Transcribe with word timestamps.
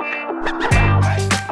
Ha 0.00 0.58
ha 0.62 0.69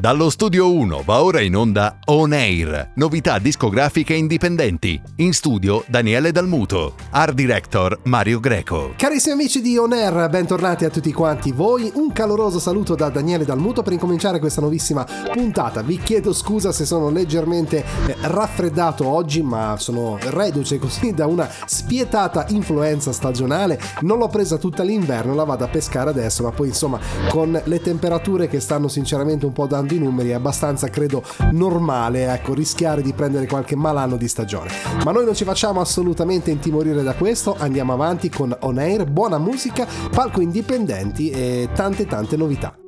Dallo 0.00 0.31
studio 0.31 0.73
1 0.73 1.02
va 1.05 1.25
ora 1.25 1.40
in 1.40 1.56
onda 1.56 1.98
On 2.05 2.32
Air, 2.32 2.93
novità 2.95 3.40
discografiche 3.40 4.14
indipendenti. 4.14 5.01
In 5.17 5.32
studio 5.32 5.82
Daniele 5.88 6.30
Dalmuto, 6.30 6.94
art 7.10 7.35
director 7.35 7.98
Mario 8.04 8.38
Greco. 8.38 8.92
Carissimi 8.96 9.34
amici 9.34 9.61
di 9.61 9.76
On 9.76 9.92
Air, 9.92 10.29
bentornati 10.29 10.84
a 10.84 10.88
tutti 10.88 11.12
quanti 11.12 11.50
voi. 11.50 11.90
Un 11.95 12.12
caloroso 12.12 12.61
saluto 12.61 12.95
da 12.95 13.08
Daniele 13.08 13.45
Dalmuto 13.45 13.82
per 13.82 13.92
incominciare 13.92 14.38
questa 14.38 14.61
nuovissima 14.61 15.04
puntata. 15.33 15.83
Vi 15.83 15.99
chiedo 15.99 16.33
scusa 16.33 16.71
se 16.71 16.85
sono 16.85 17.11
leggermente 17.11 17.79
eh, 18.07 18.15
raffreddato 18.21 19.05
oggi, 19.05 19.43
ma 19.43 19.75
sono 19.79 20.17
reduce 20.21 20.79
così 20.79 21.12
da 21.12 21.27
una 21.27 21.51
spietata 21.67 22.46
influenza 22.51 23.11
stagionale. 23.11 23.80
Non 24.03 24.19
l'ho 24.19 24.29
presa 24.29 24.59
tutta 24.59 24.85
l'inverno, 24.85 25.35
la 25.35 25.43
vado 25.43 25.65
a 25.65 25.69
pescare 25.69 26.11
adesso, 26.11 26.45
ma 26.45 26.53
poi 26.53 26.69
insomma 26.69 27.01
con 27.30 27.61
le 27.65 27.80
temperature 27.80 28.46
che 28.46 28.61
stanno 28.61 28.87
sinceramente 28.87 29.45
un 29.45 29.53
po' 29.53 29.67
dando 29.67 29.87
i 29.96 29.98
numeri 29.98 30.30
è 30.30 30.34
abbastanza, 30.34 30.88
credo, 30.88 31.23
normale, 31.52 32.33
ecco, 32.33 32.55
rischiare 32.55 33.02
di 33.02 33.12
prendere 33.12 33.46
qualche 33.46 33.77
malanno 33.77 34.16
di 34.16 34.29
stagione. 34.29 34.70
Ma 35.05 35.12
noi 35.12 35.24
non 35.24 35.34
ci 35.34 35.45
facciamo 35.45 35.80
assolutamente 35.80 36.51
intimorire 36.51 37.02
da 37.02 37.15
questo, 37.15 37.56
andiamo 37.59 37.93
avanti 37.93 38.29
con 38.29 38.56
On 38.60 38.79
Air, 38.79 39.06
buona 39.06 39.38
musica, 39.38 39.87
palco 40.10 40.41
indipendenti 40.41 41.30
e 41.30 41.69
tante 41.74 42.06
tante 42.06 42.37
novità. 42.37 42.88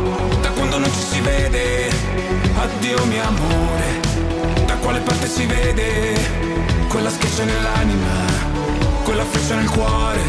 quando 0.71 0.87
non 0.87 0.95
ci 0.95 1.05
si 1.05 1.19
vede. 1.19 1.89
Addio 2.55 3.05
mio 3.05 3.23
amore 3.23 3.99
Da 4.65 4.75
quale 4.75 4.99
parte 4.99 5.27
si 5.27 5.45
vede? 5.45 6.13
Quella 6.87 7.09
schiaccia 7.09 7.43
nell'anima 7.43 8.25
Quella 9.03 9.25
freccia 9.25 9.55
nel 9.55 9.69
cuore 9.69 10.21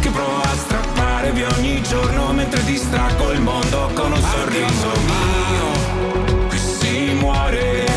Che 0.00 0.08
provo 0.10 0.40
a 0.40 0.56
strappare 0.56 1.32
via 1.32 1.48
ogni 1.56 1.82
giorno 1.82 2.32
Mentre 2.32 2.62
distraggo 2.64 3.32
il 3.32 3.40
mondo 3.40 3.90
con 3.94 4.12
un 4.12 4.22
sorriso 4.22 4.92
mio 5.04 6.46
Qui 6.48 6.58
si 6.58 7.14
muore 7.14 7.87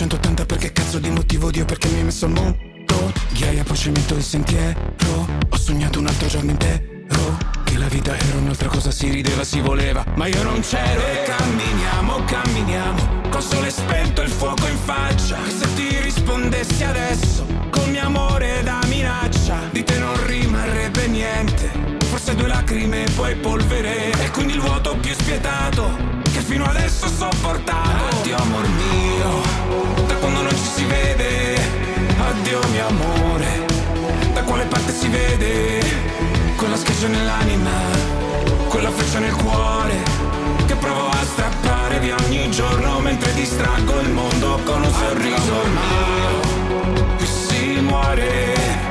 180 0.00 0.46
perché 0.46 0.72
cazzo 0.72 0.98
di 0.98 1.10
motivo 1.10 1.50
Dio 1.50 1.66
perché 1.66 1.86
mi 1.88 1.98
hai 1.98 2.04
messo 2.04 2.24
al 2.24 2.30
mondo? 2.30 3.12
Ghiaia, 3.34 3.62
poi 3.64 3.76
cemento 3.76 4.14
il 4.14 4.22
sentiero. 4.22 4.96
Ho 5.50 5.56
sognato 5.58 5.98
un 5.98 6.06
altro 6.06 6.26
giorno 6.26 6.52
intero 6.52 6.80
oh, 7.10 7.36
Che 7.64 7.76
la 7.76 7.86
vita 7.88 8.16
era 8.16 8.38
un'altra 8.38 8.68
cosa, 8.68 8.90
si 8.90 9.10
rideva, 9.10 9.44
si 9.44 9.60
voleva. 9.60 10.02
Ma 10.14 10.26
io 10.26 10.42
non 10.42 10.60
c'ero. 10.60 11.02
E 11.02 11.24
camminiamo, 11.24 12.24
camminiamo. 12.24 13.28
Col 13.28 13.42
sole 13.42 13.68
spento 13.68 14.22
il 14.22 14.30
fuoco 14.30 14.66
in 14.68 14.78
faccia. 14.78 15.36
Che 15.42 15.50
se 15.50 15.74
ti 15.74 16.00
rispondessi 16.00 16.82
adesso 16.82 17.44
Con 17.68 17.90
mio 17.90 18.02
amore 18.02 18.62
da 18.62 18.80
minaccia 18.86 19.68
Di 19.70 19.84
te 19.84 19.98
non 19.98 20.26
rimarrebbe 20.26 21.08
niente. 21.08 21.70
Forse 22.06 22.34
due 22.34 22.48
lacrime 22.48 23.04
e 23.04 23.10
poi 23.10 23.36
polvere. 23.36 24.12
E 24.12 24.30
quindi 24.30 24.54
il 24.54 24.60
vuoto 24.60 24.96
più 24.96 25.12
spietato 25.12 26.20
fino 26.50 26.64
adesso 26.64 27.06
sopportato. 27.06 28.16
Addio 28.16 28.36
amor 28.36 28.66
mio 28.66 30.06
Da 30.08 30.14
quando 30.16 30.42
non 30.42 30.50
ci 30.50 30.70
si 30.74 30.84
vede. 30.84 31.54
Addio 32.18 32.60
mio 32.72 32.86
amore 32.88 33.66
Da 34.32 34.42
quale 34.42 34.64
parte 34.64 34.92
si 34.92 35.08
vede? 35.08 35.80
Quella 36.56 36.76
schiaccia 36.76 37.06
nell'anima 37.06 37.70
Quella 38.68 38.90
freccia 38.90 39.20
nel 39.20 39.32
cuore 39.32 40.02
Che 40.66 40.74
provo 40.74 41.08
a 41.08 41.24
strappare 41.24 41.98
via 42.00 42.16
ogni 42.26 42.50
giorno 42.50 42.98
Mentre 42.98 43.32
distraggo 43.34 44.00
il 44.00 44.10
mondo 44.10 44.60
con 44.64 44.82
un 44.82 44.92
sorriso. 44.92 45.54
Mio 45.78 47.16
Qui 47.16 47.26
si 47.26 47.80
muore 47.80 48.89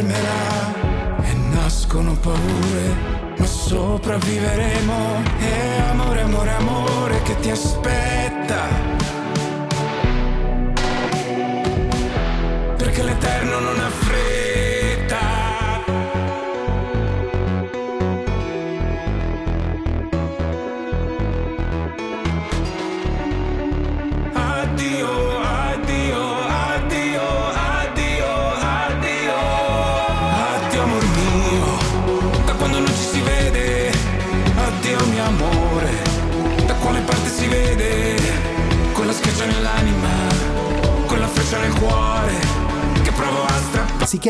fermerà 0.00 1.24
E 1.24 1.34
nascono 1.52 2.16
paure 2.16 3.18
ma 3.36 3.46
sopravviveremo. 3.46 5.22
E 5.38 5.80
amore, 5.90 6.20
amore, 6.20 6.50
amore 6.50 7.22
che 7.22 7.38
ti 7.40 7.50
aspetta 7.50 8.59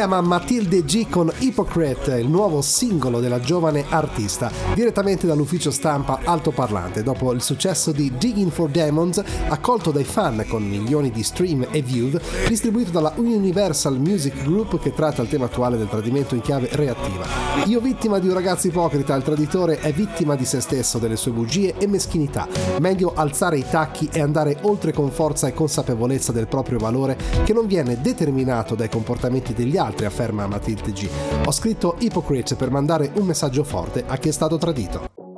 chiama 0.00 0.22
Matilde 0.22 0.82
G 0.82 1.10
con 1.10 1.30
Hypocrite, 1.40 2.14
il 2.14 2.26
nuovo 2.26 2.62
singolo 2.62 3.20
della 3.20 3.38
giovane 3.38 3.84
artista, 3.86 4.50
direttamente 4.72 5.26
dall'ufficio 5.26 5.70
stampa 5.70 6.20
altoparlante, 6.24 7.02
dopo 7.02 7.32
il 7.32 7.42
successo 7.42 7.92
di 7.92 8.10
Digging 8.16 8.50
for 8.50 8.70
Demons, 8.70 9.22
accolto 9.50 9.90
dai 9.90 10.04
fan 10.04 10.46
con 10.48 10.66
milioni 10.66 11.10
di 11.10 11.22
stream 11.22 11.66
e 11.70 11.82
view, 11.82 12.18
distribuito 12.48 12.90
dalla 12.90 13.12
Universal 13.16 14.00
Music 14.00 14.42
Group 14.42 14.80
che 14.80 14.94
tratta 14.94 15.20
il 15.20 15.28
tema 15.28 15.44
attuale 15.44 15.76
del 15.76 15.90
tradimento 15.90 16.34
in 16.34 16.40
chiave 16.40 16.70
reattiva. 16.72 17.26
Io 17.66 17.78
vittima 17.80 18.18
di 18.18 18.28
un 18.28 18.32
ragazzo 18.32 18.68
ipocrita, 18.68 19.14
il 19.14 19.22
traditore 19.22 19.80
è 19.80 19.92
vittima 19.92 20.34
di 20.34 20.46
se 20.46 20.60
stesso, 20.60 20.96
delle 20.96 21.16
sue 21.16 21.32
bugie 21.32 21.74
e 21.76 21.86
meschinità. 21.86 22.48
Meglio 22.78 23.12
alzare 23.14 23.58
i 23.58 23.66
tacchi 23.68 24.08
e 24.10 24.22
andare 24.22 24.56
oltre 24.62 24.94
con 24.94 25.10
forza 25.10 25.46
e 25.46 25.52
consapevolezza 25.52 26.32
del 26.32 26.48
proprio 26.48 26.78
valore 26.78 27.18
che 27.44 27.52
non 27.52 27.66
viene 27.66 28.00
determinato 28.00 28.74
dai 28.74 28.88
comportamenti 28.88 29.52
degli 29.52 29.76
altri, 29.76 29.88
afferma 30.04 30.46
Matilde 30.46 30.92
G. 30.92 31.08
Ho 31.44 31.52
scritto 31.52 31.96
Hypocrite 31.98 32.54
per 32.54 32.70
mandare 32.70 33.10
un 33.14 33.26
messaggio 33.26 33.64
forte 33.64 34.04
a 34.06 34.16
chi 34.16 34.28
è 34.28 34.32
stato 34.32 34.56
tradito. 34.58 35.29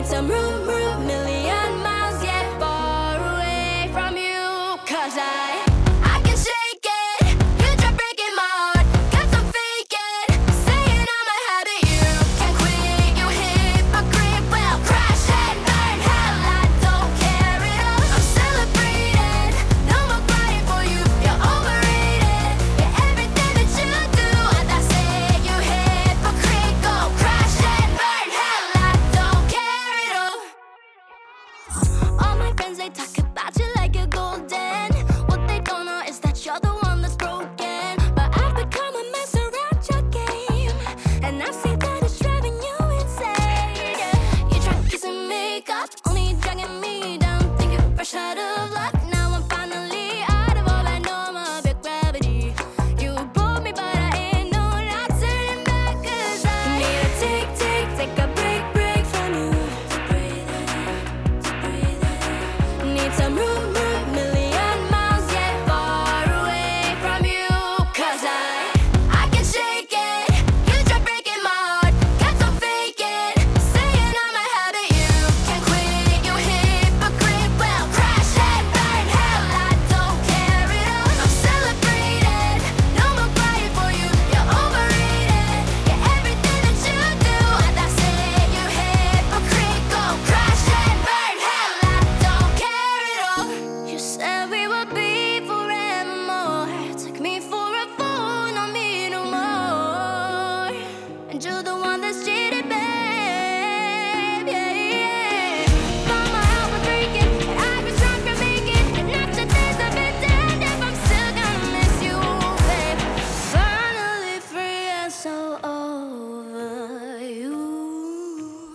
need 0.00 0.06
some 0.06 0.28
room, 0.28 0.66
room, 0.66 1.06
million. 1.06 1.69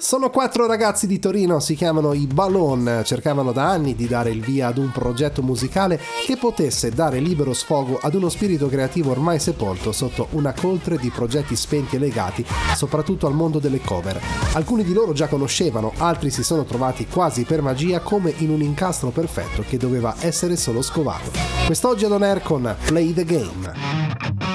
Sono 0.06 0.30
quattro 0.30 0.68
ragazzi 0.68 1.08
di 1.08 1.18
Torino, 1.18 1.60
si 1.60 1.74
chiamano 1.74 2.14
i 2.14 2.28
Ballon, 2.28 3.02
cercavano 3.04 3.52
da 3.52 3.72
anni 3.72 3.96
di 3.96 4.06
dare 4.06 4.30
il 4.30 4.40
via 4.40 4.68
ad 4.68 4.78
un 4.78 4.92
progetto 4.92 5.42
musicale 5.42 6.00
che 6.28 6.38
potesse 6.38 6.92
dare 6.92 7.18
libero 7.18 7.54
sfogo 7.54 7.98
ad 8.00 8.14
uno 8.14 8.30
spirito 8.30 8.68
creativo 8.68 9.10
ormai 9.10 9.40
sepolto 9.40 9.92
sotto 9.92 10.28
una 10.34 10.54
coltre 10.54 11.00
di 11.00 11.10
progetti 11.10 11.56
spenti 11.56 11.96
e 11.96 12.00
legati 12.00 12.46
soprattutto 12.76 13.26
al 13.26 13.34
mondo 13.34 13.58
delle 13.58 13.82
cover. 13.82 14.22
Alcuni 14.54 14.84
di 14.84 14.94
loro 14.94 15.12
già 15.12 15.28
conoscevano, 15.28 15.92
altri 15.98 16.30
si 16.30 16.44
sono 16.44 16.66
trovati 16.66 17.08
quasi 17.08 17.44
per 17.44 17.64
magia 17.64 18.00
come 18.02 18.32
in 18.38 18.52
un 18.52 18.62
incastro 18.62 19.10
perfetto 19.10 19.64
che 19.68 19.78
doveva 19.78 20.14
essere 20.20 20.56
solo 20.56 20.84
scovato. 20.84 21.32
Quest'oggi 21.66 22.06
ad 22.06 22.12
On 22.12 22.22
Air 22.22 22.44
con 22.44 22.76
Play 22.86 23.12
the 23.12 23.26
Game. 23.26 24.55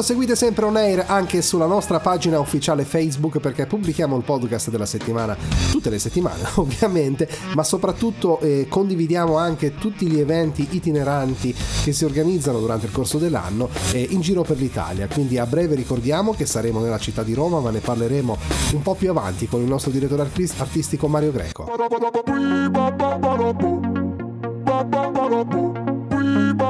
raccomando 0.00 0.02
seguite 0.02 0.36
sempre 0.36 0.64
On 0.64 0.76
Air 0.76 1.04
anche 1.06 1.42
sulla 1.42 1.66
nostra 1.66 2.00
pagina 2.00 2.40
ufficiale 2.40 2.84
Facebook 2.84 3.38
perché 3.38 3.66
pubblichiamo 3.66 4.16
il 4.16 4.24
podcast 4.24 4.70
della 4.70 4.86
settimana, 4.86 5.36
tutte 5.70 5.90
le 5.90 5.98
settimane 5.98 6.42
ovviamente, 6.56 7.28
ma 7.54 7.62
soprattutto 7.62 8.40
eh, 8.40 8.66
condividiamo 8.68 9.36
anche 9.36 9.74
tutti 9.74 10.06
gli 10.06 10.18
eventi 10.18 10.66
itineranti 10.70 11.54
che 11.84 11.92
si 11.92 12.04
organizzano 12.04 12.58
durante 12.58 12.86
il 12.86 12.92
corso 12.92 13.18
dell'anno 13.18 13.68
eh, 13.92 14.06
in 14.10 14.20
giro 14.20 14.42
per 14.42 14.58
l'Italia. 14.58 15.06
Quindi 15.06 15.38
a 15.38 15.46
breve 15.46 15.74
ricordiamo 15.74 16.32
che 16.32 16.46
saremo 16.46 16.80
nella 16.80 16.98
città 16.98 17.22
di 17.22 17.34
Roma, 17.34 17.60
ma 17.60 17.70
ne 17.70 17.80
parleremo 17.80 18.36
un 18.72 18.82
po' 18.82 18.94
più 18.94 19.10
avanti 19.10 19.46
con 19.46 19.60
il 19.60 19.68
nostro 19.68 19.90
direttore 19.90 20.22
artistico 20.22 21.08
Mario 21.08 21.32
Greco. 21.32 21.64
Ba 21.64 21.76
ba 21.76 21.88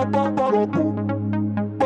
ba 0.04 0.30
ba 0.30 1.19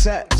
set. 0.00 0.39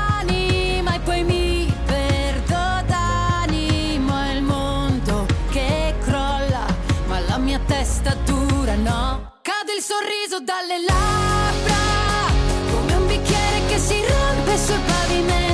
ora 8.71 8.75
no. 8.75 9.31
Cade 9.41 9.73
il 9.73 9.81
sorriso 9.81 10.39
dalle 10.39 10.79
labbra, 10.87 12.31
come 12.71 12.93
un 12.95 13.07
bicchiere 13.07 13.65
che 13.67 13.77
si 13.77 13.95
rompe 14.07 14.57
sul 14.57 14.79
pavimento. 14.85 15.50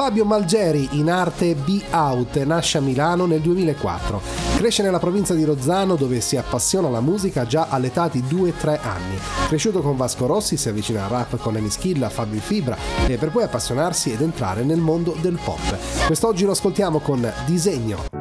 Fabio 0.00 0.24
Malgeri, 0.24 0.88
in 0.92 1.10
arte 1.10 1.54
Be 1.54 1.82
Out, 1.90 2.42
nasce 2.44 2.78
a 2.78 2.80
Milano 2.80 3.26
nel 3.26 3.42
2004. 3.42 4.22
Cresce 4.56 4.82
nella 4.82 4.98
provincia 4.98 5.34
di 5.34 5.44
Rozzano 5.44 5.94
dove 5.94 6.22
si 6.22 6.38
appassiona 6.38 6.88
alla 6.88 7.02
musica 7.02 7.44
già 7.44 7.66
all'età 7.68 8.08
di 8.08 8.22
2-3 8.22 8.78
anni. 8.80 9.18
Cresciuto 9.48 9.82
con 9.82 9.98
Vasco 9.98 10.24
Rossi 10.24 10.56
si 10.56 10.70
avvicina 10.70 11.04
al 11.04 11.10
rap 11.10 11.36
con 11.36 11.54
Emi 11.54 11.68
Schilla, 11.68 12.08
Fabio 12.08 12.40
Fibra 12.40 12.78
e 13.06 13.18
per 13.18 13.30
poi 13.30 13.42
appassionarsi 13.42 14.10
ed 14.10 14.22
entrare 14.22 14.62
nel 14.62 14.80
mondo 14.80 15.14
del 15.20 15.38
pop. 15.44 16.06
Quest'oggi 16.06 16.46
lo 16.46 16.52
ascoltiamo 16.52 17.00
con 17.00 17.30
Disegno. 17.44 18.19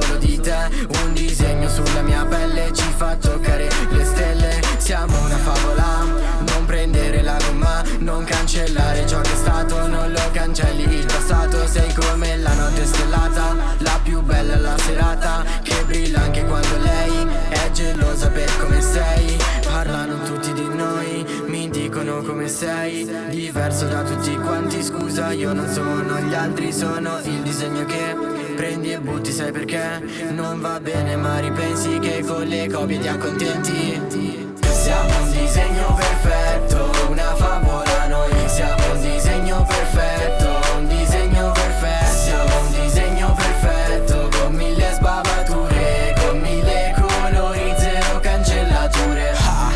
Solo 0.00 0.16
di 0.16 0.40
te. 0.40 0.68
Un 1.02 1.12
disegno 1.12 1.68
sulla 1.68 2.02
mia 2.02 2.24
pelle 2.24 2.72
ci 2.72 2.90
fa 2.96 3.16
toccare 3.16 3.68
le 3.90 4.04
stelle. 4.04 4.60
Siamo 4.78 5.18
una 5.24 5.36
favola, 5.36 6.04
non 6.52 6.64
prendere 6.66 7.22
la 7.22 7.38
gomma 7.46 7.82
Non 8.00 8.24
cancellare 8.24 9.06
ciò 9.06 9.20
che 9.20 9.32
è 9.32 9.36
stato, 9.36 9.86
non 9.86 10.12
lo 10.12 10.30
cancelli 10.32 10.82
il 10.82 11.06
passato. 11.06 11.66
Sei 11.66 11.92
come 11.94 12.36
la 12.38 12.54
notte 12.54 12.84
stellata, 12.84 13.54
la 13.78 14.00
più 14.02 14.20
bella 14.20 14.56
la 14.56 14.76
serata 14.78 15.44
Che 15.62 15.84
brilla 15.86 16.22
anche 16.22 16.44
quando 16.44 16.76
lei 16.78 17.26
è 17.50 17.70
gelosa 17.70 18.28
per 18.28 18.50
come 18.58 18.80
sei. 18.80 19.38
Parlano 19.64 20.22
tutti 20.24 20.52
di 20.52 20.68
noi, 20.74 21.24
mi 21.46 21.68
dicono 21.70 22.22
come 22.22 22.48
sei. 22.48 23.08
Diverso 23.30 23.86
da 23.86 24.02
tutti 24.02 24.34
quanti, 24.36 24.82
scusa 24.82 25.32
io 25.32 25.52
non 25.52 25.68
sono 25.68 26.18
gli 26.20 26.34
altri 26.34 26.72
Sono 26.72 27.18
il 27.24 27.42
disegno 27.42 27.84
che 27.84 28.43
prendi 28.54 28.92
e 28.92 28.98
butti, 28.98 29.32
sai 29.32 29.52
perché? 29.52 30.00
Non 30.30 30.60
va 30.60 30.80
bene 30.80 31.16
ma 31.16 31.38
ripensi 31.40 31.98
che 31.98 32.22
con 32.24 32.46
le 32.46 32.68
copie 32.70 32.98
ti 32.98 33.08
accontenti. 33.08 34.52
Siamo 34.62 35.22
un 35.22 35.30
disegno 35.30 35.94
perfetto, 35.94 36.90
una 37.10 37.34
favola 37.34 38.06
noi. 38.06 38.30
Siamo 38.46 38.92
un 38.92 39.00
disegno 39.00 39.64
perfetto, 39.66 40.76
un 40.76 40.88
disegno 40.88 41.52
perfetto. 41.52 42.12
Siamo 42.12 42.60
un 42.60 42.82
disegno 42.82 43.34
perfetto 43.34 44.28
con 44.38 44.54
mille 44.54 44.92
sbavature 44.94 46.14
Con 46.20 46.40
mille 46.40 46.94
colori, 46.96 47.74
zero 47.76 48.20
cancellature. 48.20 49.32
Ah, 49.36 49.72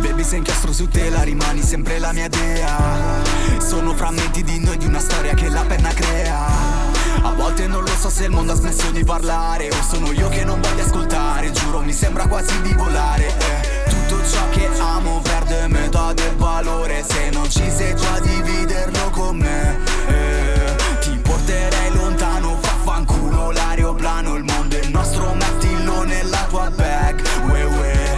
Baby 0.00 0.24
sei 0.24 0.38
inchiostro 0.38 0.72
su 0.72 0.88
tela, 0.88 1.22
rimani 1.22 1.62
sempre 1.62 1.98
la 1.98 2.12
mia 2.12 2.28
dea. 2.28 3.22
Sono 3.58 3.94
frammenti 3.94 4.42
di 4.42 4.60
noi, 4.60 4.78
di 4.78 4.86
una 4.86 5.00
storia 5.00 5.34
che 5.34 5.48
la 5.48 5.62
penna 5.62 5.92
crea 5.92 6.63
volte 7.44 7.66
non 7.66 7.82
lo 7.82 7.90
so 8.00 8.08
se 8.08 8.24
il 8.24 8.30
mondo 8.30 8.52
ha 8.52 8.54
smesso 8.54 8.90
di 8.90 9.04
parlare 9.04 9.68
O 9.68 9.82
sono 9.82 10.12
io 10.12 10.28
che 10.30 10.44
non 10.44 10.60
voglio 10.62 10.82
ascoltare 10.82 11.50
Giuro 11.50 11.80
mi 11.80 11.92
sembra 11.92 12.26
quasi 12.26 12.58
di 12.62 12.72
volare 12.72 13.26
eh. 13.26 13.90
Tutto 13.90 14.24
ciò 14.26 14.48
che 14.48 14.66
amo 14.78 15.20
perde 15.20 15.68
metà 15.68 16.14
del 16.14 16.34
valore 16.36 17.04
Se 17.06 17.28
non 17.32 17.48
ci 17.50 17.70
sei 17.70 17.94
tu 17.94 18.02
a 18.02 18.20
dividerlo 18.20 19.10
con 19.10 19.36
me 19.36 19.78
eh. 20.08 20.74
Ti 21.00 21.18
porterei 21.18 21.92
lontano, 21.92 22.58
fa 22.62 22.76
fanculo 22.82 23.50
l'aeroplano 23.50 24.36
Il 24.36 24.44
mondo 24.44 24.76
è 24.78 24.86
nostro, 24.86 25.34
mettilo 25.34 26.02
nella 26.02 26.46
tua 26.48 26.70
bag 26.70 27.22
Ue 27.46 27.62
ue 27.62 28.14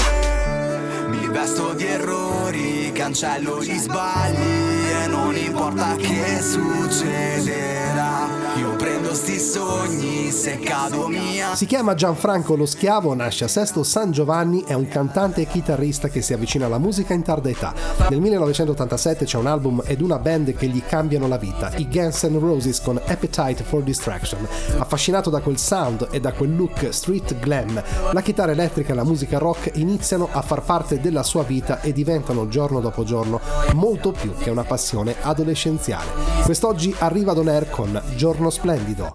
Mi 1.08 1.26
vesto 1.26 1.72
di 1.72 1.84
errori, 1.84 2.92
cancello 2.92 3.60
gli 3.60 3.76
sbagli 3.76 4.86
E 5.02 5.06
non 5.08 5.36
importa 5.36 5.96
che 5.96 6.40
succederà 6.40 8.25
Io 8.58 8.74
prendo 8.76 9.12
sti 9.12 9.38
sogni 9.38 10.30
se 10.30 10.58
cado 10.58 11.08
mia. 11.08 11.54
Si 11.54 11.66
chiama 11.66 11.94
Gianfranco 11.94 12.56
lo 12.56 12.64
Schiavo, 12.64 13.14
nasce 13.14 13.44
a 13.44 13.48
Sesto 13.48 13.82
San 13.82 14.12
Giovanni, 14.12 14.64
è 14.66 14.72
un 14.72 14.88
cantante 14.88 15.42
e 15.42 15.46
chitarrista 15.46 16.08
che 16.08 16.22
si 16.22 16.32
avvicina 16.32 16.64
alla 16.64 16.78
musica 16.78 17.12
in 17.12 17.22
tarda 17.22 17.50
età. 17.50 17.74
Nel 18.08 18.18
1987 18.18 19.26
c'è 19.26 19.36
un 19.36 19.46
album 19.46 19.82
ed 19.84 20.00
una 20.00 20.18
band 20.18 20.54
che 20.54 20.68
gli 20.68 20.82
cambiano 20.82 21.28
la 21.28 21.36
vita, 21.36 21.70
i 21.76 21.86
Guns 21.86 22.22
N' 22.22 22.38
Roses 22.38 22.80
con 22.80 22.98
Appetite 23.04 23.62
for 23.62 23.82
Distraction. 23.82 24.46
Affascinato 24.78 25.28
da 25.28 25.40
quel 25.40 25.58
sound 25.58 26.08
e 26.10 26.18
da 26.18 26.32
quel 26.32 26.56
look 26.56 26.88
street 26.94 27.38
glam, 27.38 27.82
la 28.10 28.22
chitarra 28.22 28.52
elettrica 28.52 28.92
e 28.92 28.96
la 28.96 29.04
musica 29.04 29.36
rock 29.36 29.72
iniziano 29.74 30.28
a 30.32 30.40
far 30.40 30.62
parte 30.62 30.98
della 30.98 31.22
sua 31.22 31.42
vita 31.42 31.82
e 31.82 31.92
diventano 31.92 32.48
giorno 32.48 32.80
dopo 32.80 33.04
giorno 33.04 33.38
molto 33.74 34.12
più 34.12 34.32
che 34.34 34.48
una 34.48 34.64
passione 34.64 35.14
adolescenziale. 35.20 36.36
Quest'oggi 36.42 36.94
arriva 37.00 37.34
Don 37.34 37.48
Air 37.48 37.68
con 37.68 38.00
Giorno 38.14 38.45
Splendido. 38.50 39.12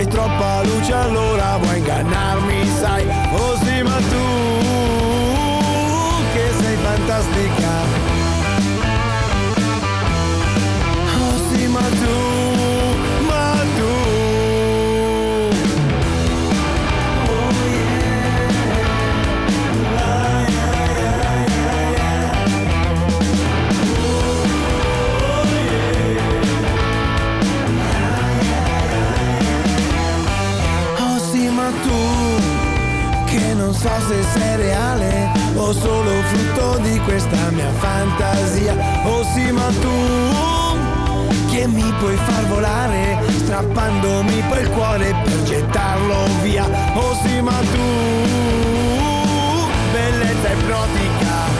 Fai 0.00 0.06
troppa 0.06 0.62
luce 0.62 0.92
allora 0.94 1.58
vuoi 1.58 1.78
ingannarmi 1.78 2.66
sai, 2.80 3.04
so 33.80 33.88
se 34.08 34.22
sei 34.34 34.56
reale 34.56 35.30
o 35.54 35.72
solo 35.72 36.10
frutto 36.24 36.78
di 36.82 37.00
questa 37.00 37.50
mia 37.50 37.72
fantasia. 37.78 38.74
Oh 39.04 39.24
sì 39.32 39.50
ma 39.50 39.68
tu 39.80 41.48
che 41.50 41.66
mi 41.66 41.90
puoi 41.98 42.16
far 42.16 42.46
volare 42.48 43.18
strappandomi 43.38 44.44
poi 44.48 44.60
il 44.60 44.70
cuore 44.70 45.14
per 45.24 45.42
gettarlo 45.44 46.16
via. 46.42 46.68
Oh 46.94 47.14
sì 47.24 47.40
ma 47.40 47.58
tu 47.72 47.86
bellezza 49.92 50.48
ipnotica 50.50 51.59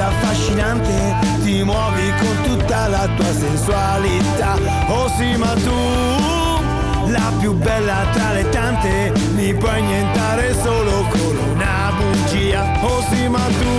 note 0.00 0.02
affascinante. 0.02 1.16
Ti 1.42 1.62
muovi 1.62 2.12
con 2.20 2.36
tutta 2.44 2.88
la 2.88 3.08
tua 3.16 3.32
sensualità. 3.32 4.56
Oh 4.88 5.08
sì 5.16 5.36
ma 5.36 5.52
tu 5.54 7.10
la 7.10 7.32
più 7.38 7.52
bella 7.54 8.06
tra 8.12 8.32
le 8.32 8.48
tante 8.48 9.12
mi 9.34 9.52
puoi 9.54 9.82
nientare 9.82 10.54
solo 10.62 11.06
con 11.08 11.36
una 11.52 11.92
bugia. 11.96 12.64
Oh 12.82 13.02
sì 13.10 13.28
ma 13.28 13.44
tu 13.58 13.74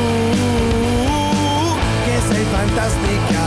che 2.06 2.20
sei 2.30 2.46
fantastica 2.52 3.40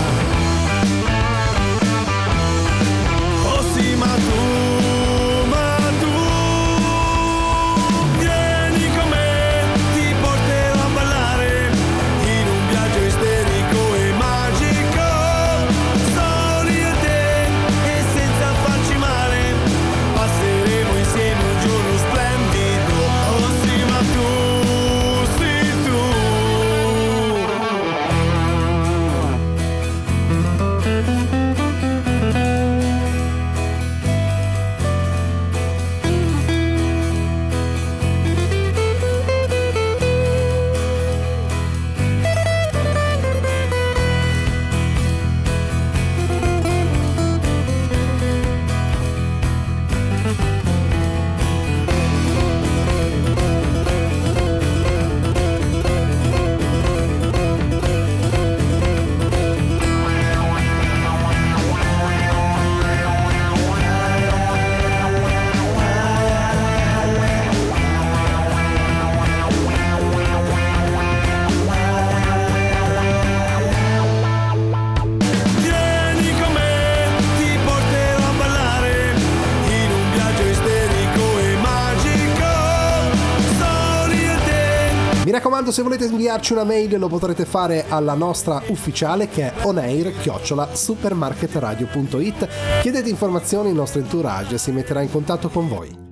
inviarci 86.24 86.54
una 86.54 86.64
mail 86.64 86.98
lo 86.98 87.08
potrete 87.08 87.44
fare 87.44 87.84
alla 87.86 88.14
nostra 88.14 88.62
ufficiale 88.68 89.28
che 89.28 89.52
è 89.52 89.66
onair-supermarketradio.it. 89.66 92.48
Chiedete 92.80 93.10
informazioni, 93.10 93.68
il 93.68 93.74
nostro 93.74 94.00
entourage 94.00 94.56
si 94.56 94.72
metterà 94.72 95.02
in 95.02 95.10
contatto 95.10 95.50
con 95.50 95.68
voi. 95.68 96.03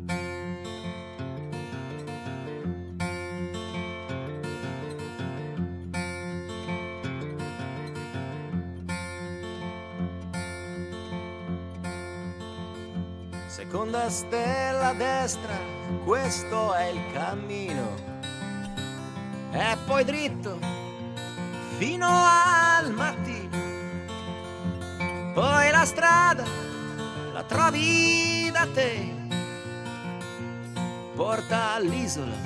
All'isola 32.15 32.37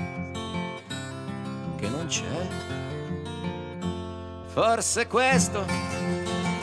che 1.77 1.89
non 1.89 2.07
c'è. 2.07 2.47
Forse 4.47 5.09
questo 5.09 5.65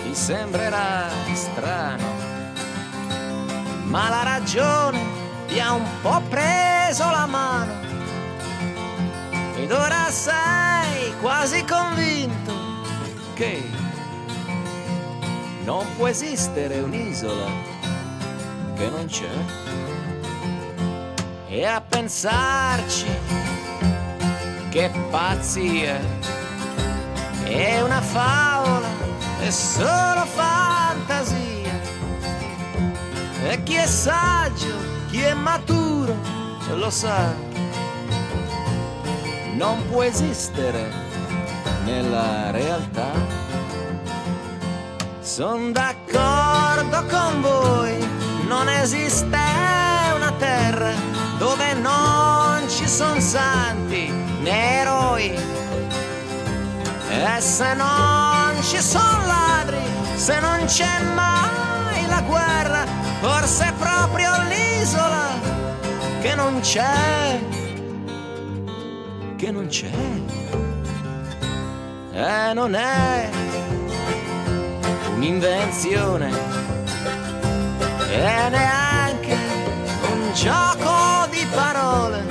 ti 0.03 0.15
sembrerà 0.15 1.09
strano 1.33 2.21
ma 3.85 4.09
la 4.09 4.23
ragione 4.23 4.99
ti 5.47 5.59
ha 5.59 5.73
un 5.73 5.85
po' 6.01 6.21
preso 6.29 7.09
la 7.11 7.25
mano 7.27 7.73
ed 9.57 9.71
ora 9.71 10.09
sei 10.09 11.13
quasi 11.19 11.63
convinto 11.65 12.53
che 13.35 13.61
non 15.65 15.85
può 15.97 16.07
esistere 16.07 16.79
un'isola 16.79 17.51
che 18.75 18.89
non 18.89 19.05
c'è 19.05 19.71
e 21.53 21.65
a 21.65 21.81
pensarci 21.93 23.05
che 24.69 24.89
pazzia 25.11 25.99
è 27.43 27.81
una 27.81 28.01
favola 28.01 28.87
è 29.39 29.49
solo 29.51 30.25
fantasia 30.25 31.79
e 33.45 33.61
chi 33.63 33.75
è 33.75 33.85
saggio, 33.85 34.73
chi 35.11 35.19
è 35.21 35.33
maturo, 35.33 36.15
lo 36.75 36.89
sa. 36.89 37.35
non 39.53 39.85
può 39.87 40.01
esistere 40.01 40.89
nella 41.83 42.49
realtà. 42.51 43.11
Sono 45.19 45.71
d'accordo 45.71 47.05
con 47.05 47.41
voi, 47.41 47.97
non 48.47 48.67
esiste 48.69 49.37
una 50.15 50.31
terra 50.37 51.12
dove 51.43 51.73
non 51.73 52.69
ci 52.69 52.87
sono 52.87 53.19
santi 53.19 54.09
né 54.43 54.79
eroi. 54.79 55.35
E 57.09 57.41
se 57.41 57.73
non 57.73 58.55
ci 58.61 58.79
sono 58.79 59.25
ladri, 59.25 59.83
se 60.15 60.39
non 60.39 60.63
c'è 60.65 61.01
mai 61.13 62.05
la 62.07 62.21
guerra, 62.21 62.85
forse 63.19 63.67
è 63.67 63.73
proprio 63.73 64.31
l'isola 64.47 65.27
che 66.21 66.33
non 66.33 66.61
c'è, 66.61 67.41
che 69.35 69.51
non 69.51 69.67
c'è. 69.67 69.91
E 72.13 72.53
non 72.53 72.73
è 72.73 73.29
un'invenzione 75.15 76.31
e 78.11 78.49
neanche 78.49 79.37
un 80.09 80.33
gioco 80.33 80.92
parole. 81.93 82.23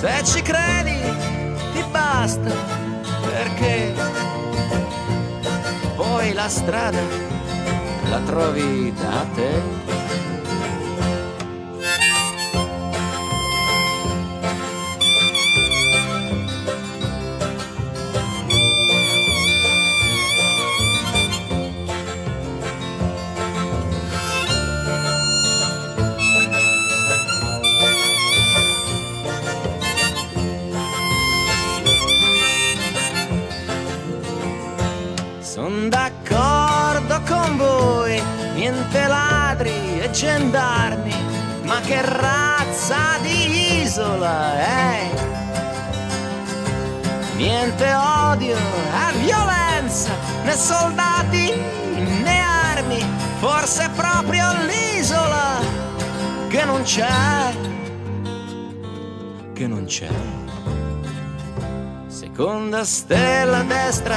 Se 0.00 0.22
ci 0.24 0.42
credi 0.42 0.96
ti 1.72 1.84
basta 1.90 2.50
perché 3.22 3.92
poi 5.96 6.32
la 6.32 6.48
strada 6.48 7.00
la 8.08 8.20
trovi 8.20 8.92
da 8.94 9.26
te. 9.34 10.07
Soldati 50.58 51.52
né 52.24 52.40
armi, 52.40 53.00
forse 53.38 53.88
proprio 53.94 54.44
l'isola 54.66 55.60
che 56.48 56.64
non 56.64 56.82
c'è, 56.82 57.52
che 59.52 59.66
non 59.68 59.84
c'è. 59.84 60.08
Seconda 62.08 62.84
stella 62.84 63.58
a 63.58 63.62
destra, 63.62 64.16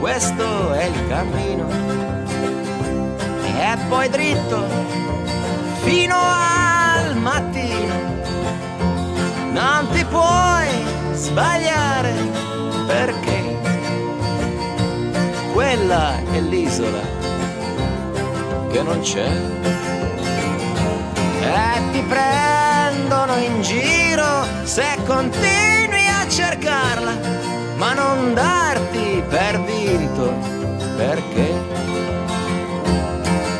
questo 0.00 0.72
è 0.72 0.84
il 0.84 1.08
cammino. 1.08 1.68
E 3.44 3.76
poi 3.88 4.08
dritto 4.08 4.64
fino 5.82 6.16
al 6.16 7.16
mattino. 7.18 7.94
Non 9.52 9.88
ti 9.92 10.04
puoi 10.06 10.68
sbagliare 11.12 12.14
perché 12.86 13.45
quella 15.56 16.22
è 16.32 16.38
l'isola 16.38 17.00
che 18.70 18.82
non 18.82 19.00
c'è. 19.00 19.26
E 21.40 21.92
ti 21.92 22.02
prendono 22.02 23.36
in 23.36 23.62
giro 23.62 24.44
se 24.64 24.84
continui 25.06 26.08
a 26.08 26.28
cercarla 26.28 27.14
ma 27.78 27.94
non 27.94 28.34
darti 28.34 29.22
per 29.30 29.62
vinto, 29.62 30.30
perché 30.94 31.50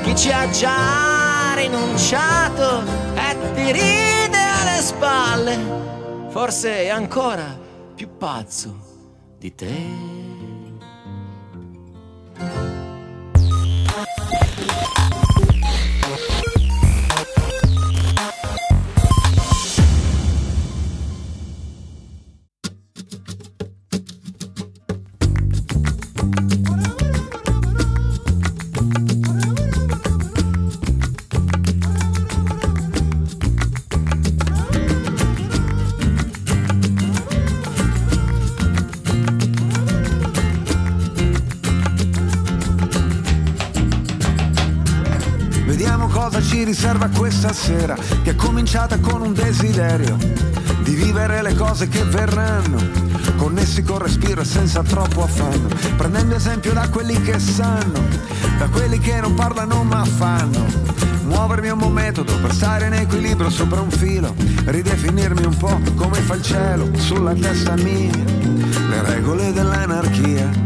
chi 0.02 0.14
ci 0.14 0.30
ha 0.30 0.50
già 0.50 1.54
rinunciato 1.54 2.82
e 3.14 3.52
ti 3.54 3.72
ride 3.72 4.42
alle 4.60 4.82
spalle, 4.82 5.58
forse 6.28 6.82
è 6.82 6.88
ancora 6.88 7.58
più 7.94 8.18
pazzo 8.18 8.76
di 9.38 9.54
te. 9.54 10.15
Riserva 47.06 47.18
questa 47.18 47.52
sera, 47.52 47.96
che 48.22 48.30
è 48.30 48.34
cominciata 48.36 48.98
con 48.98 49.22
un 49.22 49.32
desiderio 49.32 50.16
di 50.82 50.94
vivere 50.94 51.42
le 51.42 51.54
cose 51.54 51.88
che 51.88 52.04
verranno, 52.04 52.78
connessi 53.36 53.82
col 53.82 54.00
respiro 54.00 54.40
e 54.40 54.44
senza 54.44 54.82
troppo 54.82 55.22
affanno, 55.22 55.68
prendendo 55.96 56.34
esempio 56.34 56.72
da 56.72 56.88
quelli 56.88 57.20
che 57.22 57.38
sanno, 57.38 58.00
da 58.58 58.68
quelli 58.68 58.98
che 58.98 59.20
non 59.20 59.34
parlano 59.34 59.82
ma 59.82 60.04
fanno. 60.04 60.94
Muovermi 61.24 61.68
è 61.68 61.72
un 61.72 61.78
buon 61.78 61.92
metodo 61.92 62.38
per 62.40 62.52
stare 62.52 62.86
in 62.86 62.92
equilibrio 62.92 63.50
sopra 63.50 63.80
un 63.80 63.90
filo, 63.90 64.34
ridefinirmi 64.64 65.44
un 65.44 65.56
po' 65.56 65.80
come 65.96 66.20
fa 66.20 66.34
il 66.34 66.42
cielo 66.42 66.88
sulla 66.98 67.34
testa 67.34 67.74
mia, 67.76 68.12
le 68.88 69.02
regole 69.02 69.52
dell'anarchia. 69.52 70.65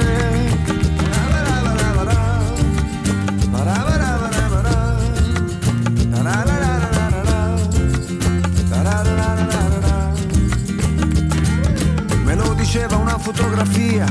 Fotografia 13.33 14.05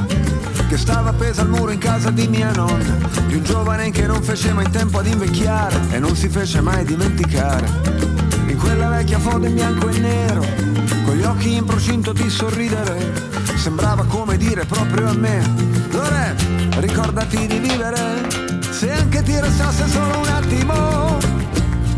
che 0.67 0.79
stava 0.79 1.11
appesa 1.11 1.43
al 1.43 1.49
muro 1.51 1.71
in 1.73 1.79
casa 1.79 2.11
di 2.11 2.27
mia 2.27 2.51
nonna, 2.53 2.97
di 3.27 3.35
un 3.35 3.43
giovane 3.43 3.91
che 3.91 4.07
non 4.07 4.23
fece 4.23 4.53
mai 4.53 4.69
tempo 4.71 4.99
ad 4.99 5.07
invecchiare 5.07 5.79
e 5.91 5.99
non 5.99 6.17
si 6.17 6.29
fece 6.29 6.61
mai 6.63 6.85
dimenticare. 6.85 7.67
In 8.47 8.57
quella 8.57 8.89
vecchia 8.89 9.19
foto 9.19 9.45
in 9.45 9.55
bianco 9.55 9.89
e 9.89 9.99
nero, 9.99 10.45
con 11.05 11.17
gli 11.17 11.23
occhi 11.23 11.55
in 11.55 11.65
procinto 11.65 12.13
di 12.13 12.31
sorridere, 12.31 13.13
sembrava 13.57 14.05
come 14.05 14.39
dire 14.39 14.65
proprio 14.65 15.09
a 15.09 15.13
me, 15.13 15.43
Lore, 15.91 16.35
ricordati 16.79 17.47
di 17.47 17.59
vivere, 17.59 18.27
se 18.71 18.91
anche 18.91 19.23
ti 19.23 19.39
restasse 19.39 19.87
solo 19.87 20.19
un 20.19 20.29
attimo, 20.29 21.19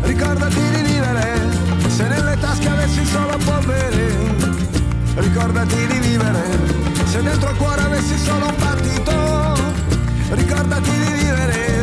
ricordati 0.01 0.59
di 0.59 0.91
vivere, 0.91 1.39
se 1.87 2.05
nelle 2.07 2.37
tasche 2.39 2.67
avessi 2.67 3.05
solo 3.05 3.37
polvere, 3.37 4.35
ricordati 5.15 5.87
di 5.87 5.99
vivere, 5.99 6.82
se 7.13 7.21
dentro 7.21 7.51
il 7.51 7.57
cuore 7.57 7.81
avessi 7.81 8.17
solo 8.17 8.47
un 8.47 8.55
battito, 8.57 10.33
ricordati 10.33 10.89
di 10.89 11.11
vivere, 11.11 11.82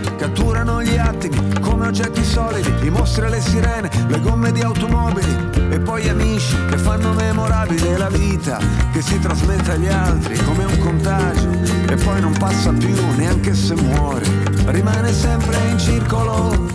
Catturano 0.21 0.83
gli 0.83 0.97
attimi 0.97 1.59
come 1.61 1.87
oggetti 1.87 2.23
solidi, 2.23 2.85
i 2.85 2.91
mostri 2.91 3.27
le 3.27 3.41
sirene, 3.41 3.89
le 4.07 4.19
gomme 4.19 4.51
di 4.51 4.61
automobili 4.61 5.49
e 5.71 5.79
poi 5.79 6.07
amici 6.07 6.55
che 6.69 6.77
fanno 6.77 7.11
memorabile 7.13 7.97
la 7.97 8.07
vita 8.07 8.59
che 8.91 9.01
si 9.01 9.17
trasmette 9.17 9.71
agli 9.71 9.87
altri 9.87 10.37
come 10.43 10.65
un 10.65 10.77
contagio 10.77 11.49
e 11.89 11.95
poi 11.95 12.21
non 12.21 12.33
passa 12.37 12.71
più 12.71 12.95
neanche 13.15 13.55
se 13.55 13.73
muore, 13.73 14.23
rimane 14.65 15.11
sempre 15.11 15.57
in 15.71 15.79
circolo 15.79 16.67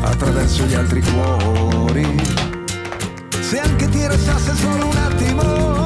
attraverso 0.00 0.64
gli 0.64 0.74
altri 0.74 1.02
cuori. 1.02 2.20
Se 3.38 3.60
anche 3.60 3.88
ti 3.90 4.04
restasse 4.08 4.56
solo 4.56 4.88
un 4.88 4.96
attimo, 4.96 5.84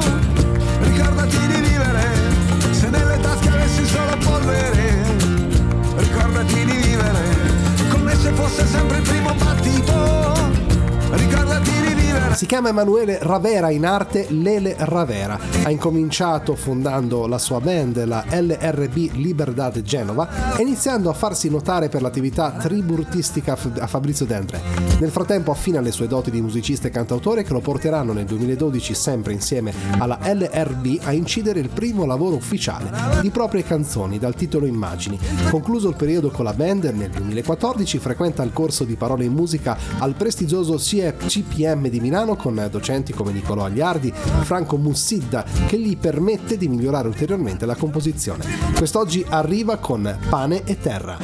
ricordati 0.81 1.37
di 1.45 1.61
vivere, 1.61 2.11
se 2.71 2.89
nelle 2.89 3.19
tasche 3.19 3.49
avessi 3.49 3.85
solo 3.85 4.17
polvere, 4.17 5.16
ricordati 5.97 6.65
di 6.65 6.71
vivere, 6.71 7.19
come 7.89 8.15
se 8.15 8.31
fosse 8.31 8.65
sempre 8.65 8.97
il 8.97 9.03
primo 9.03 9.33
battito, 9.33 10.33
ricordati. 11.11 11.76
Si 12.37 12.45
chiama 12.45 12.69
Emanuele 12.69 13.17
Ravera, 13.19 13.71
in 13.71 13.83
arte 13.83 14.27
Lele 14.29 14.75
Ravera. 14.77 15.39
Ha 15.63 15.71
incominciato 15.71 16.55
fondando 16.55 17.25
la 17.25 17.39
sua 17.39 17.59
band, 17.59 18.05
la 18.05 18.23
LRB 18.29 19.13
Liberdade 19.13 19.81
Genova, 19.81 20.55
e 20.55 20.61
iniziando 20.61 21.09
a 21.09 21.13
farsi 21.13 21.49
notare 21.49 21.89
per 21.89 22.03
l'attività 22.03 22.51
triburtistica 22.51 23.57
a 23.79 23.87
Fabrizio 23.87 24.27
Dendre. 24.27 24.61
Nel 24.99 25.09
frattempo 25.09 25.49
affina 25.49 25.81
le 25.81 25.91
sue 25.91 26.05
doti 26.05 26.29
di 26.29 26.39
musicista 26.39 26.87
e 26.87 26.91
cantautore 26.91 27.41
che 27.41 27.53
lo 27.53 27.59
porteranno 27.59 28.13
nel 28.13 28.25
2012 28.25 28.93
sempre 28.93 29.33
insieme 29.33 29.73
alla 29.97 30.19
LRB 30.21 30.99
a 31.05 31.13
incidere 31.13 31.59
il 31.59 31.69
primo 31.69 32.05
lavoro 32.05 32.35
ufficiale 32.35 32.91
di 33.19 33.31
proprie 33.31 33.63
canzoni 33.63 34.19
dal 34.19 34.35
titolo 34.35 34.67
Immagini. 34.67 35.19
Concluso 35.49 35.89
il 35.89 35.95
periodo 35.95 36.29
con 36.29 36.45
la 36.45 36.53
band, 36.53 36.83
nel 36.83 37.09
2014 37.09 37.97
frequenta 37.97 38.43
il 38.43 38.53
corso 38.53 38.83
di 38.83 38.93
parole 38.93 39.23
in 39.25 39.33
musica 39.33 39.75
al 39.97 40.13
prestigioso 40.13 40.75
CPM 40.75 41.87
di 41.89 41.99
Milano 41.99 42.25
con 42.35 42.67
docenti 42.69 43.13
come 43.13 43.31
Nicolò 43.31 43.65
Agliardi, 43.65 44.11
Franco 44.11 44.77
Mussidda, 44.77 45.45
che 45.67 45.79
gli 45.79 45.97
permette 45.97 46.57
di 46.57 46.67
migliorare 46.67 47.07
ulteriormente 47.07 47.65
la 47.65 47.75
composizione. 47.75 48.45
Quest'oggi 48.75 49.25
arriva 49.27 49.77
con 49.77 50.17
Pane 50.29 50.63
e 50.63 50.79
Terra. 50.79 51.17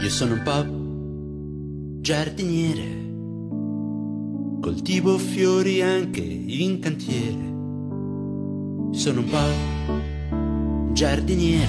Io 0.00 0.10
sono 0.10 0.34
un 0.34 0.42
po' 0.42 2.00
giardiniere, 2.00 3.00
coltivo 4.60 5.16
fiori 5.16 5.80
anche 5.80 6.20
in 6.20 6.80
cantiere. 6.80 7.51
Sono 8.92 9.20
un 9.20 9.26
po' 9.28 10.92
giardiniere, 10.92 11.66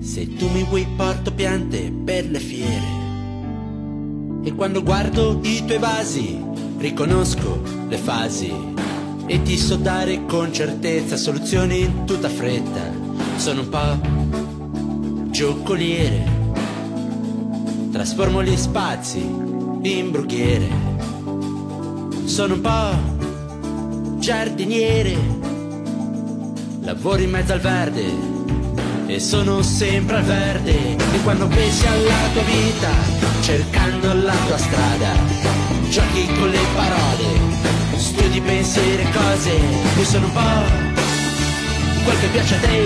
se 0.00 0.34
tu 0.34 0.48
mi 0.50 0.62
vuoi 0.62 0.86
porto 0.96 1.32
piante 1.32 1.90
per 2.04 2.28
le 2.28 2.38
fiere. 2.38 3.04
E 4.44 4.54
quando 4.54 4.82
guardo 4.82 5.40
i 5.42 5.64
tuoi 5.64 5.78
vasi, 5.78 6.38
riconosco 6.76 7.62
le 7.88 7.96
fasi 7.96 8.52
e 9.26 9.42
ti 9.42 9.56
so 9.56 9.76
dare 9.76 10.26
con 10.26 10.52
certezza 10.52 11.16
soluzioni 11.16 11.80
in 11.80 12.04
tutta 12.04 12.28
fretta. 12.28 12.92
Sono 13.36 13.62
un 13.62 13.68
po' 13.68 15.30
giocoliere, 15.30 16.24
trasformo 17.90 18.42
gli 18.42 18.56
spazi 18.56 19.18
in 19.20 20.10
brughiere. 20.10 20.68
Sono 22.24 22.54
un 22.54 22.60
po' 22.60 23.14
giardiniere, 24.18 25.44
lavoro 26.86 27.20
in 27.20 27.30
mezzo 27.30 27.52
al 27.52 27.58
verde 27.58 28.04
e 29.08 29.18
sono 29.18 29.60
sempre 29.60 30.18
al 30.18 30.22
verde. 30.22 30.96
E 31.14 31.20
quando 31.24 31.48
pensi 31.48 31.84
alla 31.84 32.28
tua 32.32 32.42
vita, 32.42 32.90
cercando 33.40 34.14
la 34.14 34.34
tua 34.46 34.56
strada, 34.56 35.12
giochi 35.90 36.26
con 36.38 36.48
le 36.48 36.64
parole, 36.76 37.28
studi 37.96 38.40
pensieri 38.40 39.02
e 39.02 39.10
cose. 39.10 39.50
Io 39.98 40.04
sono 40.04 40.26
un 40.26 40.32
po' 40.32 42.04
quel 42.04 42.20
che 42.20 42.26
piace 42.28 42.54
a 42.54 42.58
te. 42.58 42.84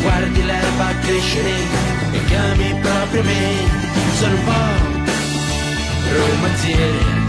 Guardi 0.00 0.44
l'erba 0.44 0.94
crescere 1.00 1.54
e 2.12 2.24
chiami 2.26 2.78
proprio 2.82 3.22
me. 3.24 3.84
Sono 4.14 4.34
un 4.34 4.44
po' 4.44 4.74
romanziere. 6.14 7.24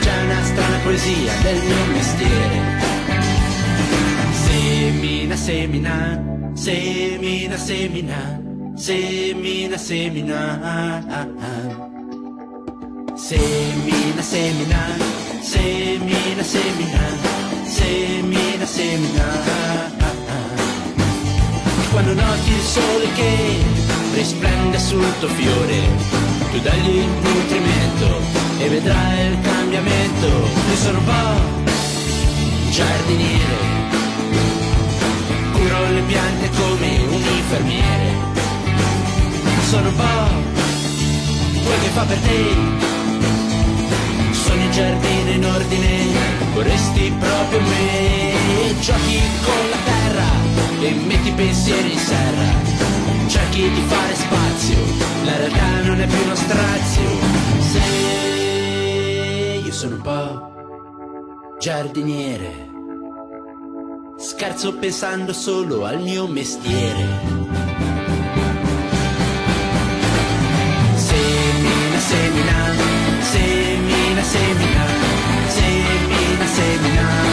C'è 0.00 0.22
una 0.24 0.44
strana 0.44 0.76
poesia 0.82 1.32
del 1.42 1.62
mio 1.62 1.84
mestiere. 1.92 2.81
Semina, 4.82 5.36
semina, 5.36 5.94
semina, 6.56 7.56
semina, 7.56 8.18
semina, 8.74 9.78
semina. 9.78 10.40
Semina, 13.14 14.22
semina, 14.22 14.80
semina, 15.40 16.42
semina, 16.42 17.02
semina, 17.64 18.66
semina. 18.66 19.26
Quando 21.92 22.14
noti 22.14 22.50
il 22.50 22.60
sole 22.60 23.12
che 23.14 23.62
risplende 24.14 24.80
sul 24.80 25.06
tuo 25.20 25.28
fiore, 25.28 25.78
tu 26.50 26.58
dagli 26.58 26.88
il 26.88 27.08
nutrimento 27.22 28.20
e 28.58 28.68
vedrai 28.68 29.26
il 29.28 29.40
cambiamento. 29.42 30.26
Io 30.26 30.74
sono 30.74 30.98
un 30.98 31.04
po' 31.04 31.70
giardiniere 32.70 33.81
piante 36.06 36.50
come 36.50 36.88
un 37.08 37.22
infermiere. 37.22 38.30
Sono 39.68 39.88
un 39.88 39.96
po' 39.96 41.62
quel 41.64 41.80
che 41.80 41.88
fa 41.88 42.04
per 42.04 42.18
te. 42.18 42.90
Sono 44.32 44.60
in 44.60 44.70
giardino 44.70 45.30
in 45.30 45.44
ordine, 45.44 45.88
vorresti 46.54 47.12
proprio 47.18 47.60
me. 47.60 48.34
Giochi 48.80 49.20
con 49.44 49.70
la 49.70 49.76
terra 49.84 50.28
e 50.80 50.90
metti 51.06 51.28
i 51.28 51.32
pensieri 51.32 51.92
in 51.92 51.98
serra. 51.98 52.50
Cerchi 53.28 53.70
di 53.70 53.82
fare 53.86 54.14
spazio, 54.14 54.78
la 55.24 55.36
realtà 55.36 55.82
non 55.84 56.00
è 56.00 56.06
più 56.06 56.22
uno 56.24 56.34
strazio. 56.34 57.02
Se 57.70 57.80
io 59.64 59.72
sono 59.72 59.94
un 59.94 60.02
po' 60.02 60.50
giardiniere. 61.58 62.71
Scherzo 64.22 64.72
pensando 64.78 65.32
solo 65.32 65.84
al 65.84 66.00
mio 66.00 66.28
mestiere. 66.28 67.08
Semina, 70.94 71.98
semina, 71.98 72.74
semina, 73.20 74.22
semina, 74.22 74.86
semina, 75.48 76.46
semina. 76.46 77.31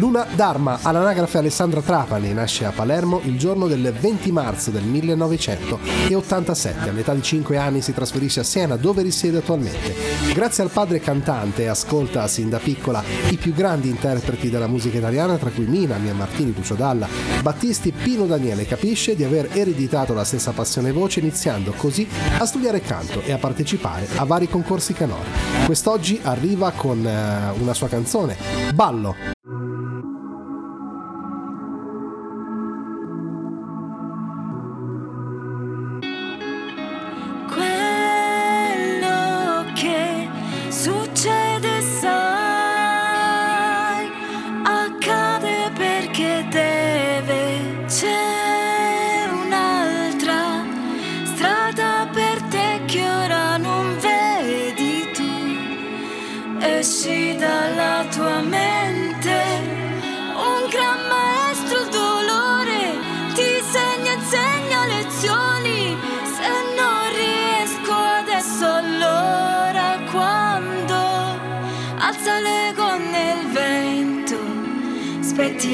Luna 0.00 0.26
Dharma, 0.34 0.78
all'anagrafe 0.80 1.36
Alessandra 1.36 1.82
Trapani, 1.82 2.32
nasce 2.32 2.64
a 2.64 2.70
Palermo 2.70 3.20
il 3.24 3.36
giorno 3.36 3.66
del 3.66 3.92
20 3.92 4.32
marzo 4.32 4.70
del 4.70 4.82
1987. 4.82 6.88
All'età 6.88 7.12
di 7.12 7.20
5 7.20 7.58
anni 7.58 7.82
si 7.82 7.92
trasferisce 7.92 8.40
a 8.40 8.42
Siena, 8.42 8.76
dove 8.76 9.02
risiede 9.02 9.36
attualmente. 9.36 9.94
Grazie 10.32 10.62
al 10.62 10.70
padre 10.70 11.00
cantante, 11.00 11.68
ascolta 11.68 12.26
sin 12.28 12.48
da 12.48 12.56
piccola 12.56 13.04
i 13.28 13.36
più 13.36 13.52
grandi 13.52 13.90
interpreti 13.90 14.48
della 14.48 14.68
musica 14.68 14.96
italiana, 14.96 15.36
tra 15.36 15.50
cui 15.50 15.66
Mina, 15.66 15.98
Mia 15.98 16.14
Martini, 16.14 16.54
Lucio 16.56 16.76
Dalla, 16.76 17.06
Battisti, 17.42 17.92
Pino 17.92 18.24
Daniele. 18.24 18.64
Capisce 18.64 19.14
di 19.14 19.24
aver 19.24 19.50
ereditato 19.52 20.14
la 20.14 20.24
stessa 20.24 20.52
passione 20.52 20.92
voce, 20.92 21.20
iniziando 21.20 21.74
così 21.76 22.08
a 22.38 22.46
studiare 22.46 22.80
canto 22.80 23.20
e 23.20 23.32
a 23.32 23.38
partecipare 23.38 24.08
a 24.16 24.24
vari 24.24 24.48
concorsi 24.48 24.94
canori. 24.94 25.28
Quest'oggi 25.66 26.18
arriva 26.22 26.70
con 26.70 27.06
eh, 27.06 27.52
una 27.60 27.74
sua 27.74 27.88
canzone, 27.88 28.34
Ballo. 28.72 29.39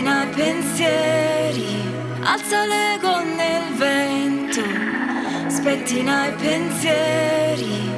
I 0.07 0.29
pensieri, 0.35 1.83
alza 2.23 2.65
le 2.65 2.99
gonne 3.01 3.59
il 3.59 3.75
vento, 3.77 4.63
spettina 5.49 6.29
i 6.29 6.33
pensieri, 6.33 7.96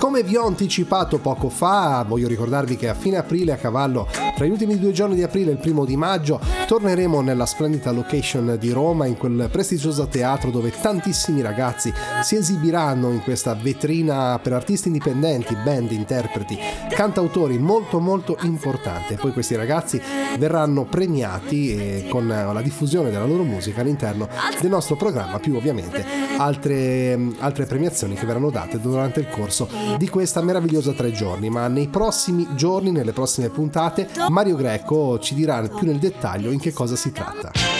México 0.00 0.09
come 0.20 0.22
vi 0.22 0.36
ho 0.36 0.46
anticipato 0.46 1.18
poco 1.18 1.48
fa, 1.48 2.04
voglio 2.06 2.28
ricordarvi 2.28 2.76
che 2.76 2.88
a 2.88 2.94
fine 2.94 3.16
aprile, 3.16 3.52
a 3.52 3.56
cavallo 3.56 4.06
tra 4.34 4.44
gli 4.44 4.50
ultimi 4.50 4.78
due 4.78 4.92
giorni 4.92 5.14
di 5.14 5.22
aprile 5.22 5.50
e 5.50 5.54
il 5.54 5.60
primo 5.60 5.84
di 5.84 5.96
maggio, 5.96 6.40
torneremo 6.66 7.20
nella 7.20 7.46
splendida 7.46 7.90
location 7.90 8.56
di 8.58 8.70
Roma, 8.70 9.06
in 9.06 9.16
quel 9.16 9.48
prestigioso 9.50 10.06
teatro 10.08 10.50
dove 10.50 10.72
tantissimi 10.78 11.40
ragazzi 11.40 11.92
si 12.22 12.36
esibiranno 12.36 13.10
in 13.10 13.22
questa 13.22 13.54
vetrina 13.54 14.38
per 14.42 14.52
artisti 14.52 14.88
indipendenti, 14.88 15.56
band, 15.64 15.90
interpreti, 15.90 16.58
cantautori 16.90 17.58
molto 17.58 17.98
molto 17.98 18.36
importante. 18.42 19.14
Poi 19.14 19.32
questi 19.32 19.54
ragazzi 19.56 20.00
verranno 20.38 20.84
premiati 20.84 21.74
eh, 21.74 22.06
con 22.08 22.26
la 22.26 22.62
diffusione 22.62 23.10
della 23.10 23.26
loro 23.26 23.42
musica 23.42 23.80
all'interno 23.80 24.28
del 24.60 24.70
nostro 24.70 24.96
programma, 24.96 25.38
più 25.38 25.54
ovviamente 25.56 26.04
altre, 26.36 27.18
altre 27.38 27.64
premiazioni 27.66 28.14
che 28.14 28.26
verranno 28.26 28.50
date 28.50 28.80
durante 28.80 29.20
il 29.20 29.28
corso 29.28 29.68
di 29.96 30.08
questa 30.10 30.42
meravigliosa 30.42 30.92
tre 30.92 31.12
giorni. 31.12 31.48
Ma 31.48 31.68
nei 31.68 31.88
prossimi 31.88 32.46
giorni, 32.54 32.90
nelle 32.90 33.12
prossime 33.12 33.48
puntate, 33.48 34.08
Mario 34.28 34.56
Greco 34.56 35.18
ci 35.18 35.34
dirà 35.34 35.60
più 35.62 35.86
nel 35.86 35.98
dettaglio 35.98 36.50
in 36.50 36.58
che 36.58 36.72
cosa 36.72 36.96
si 36.96 37.12
tratta. 37.12 37.79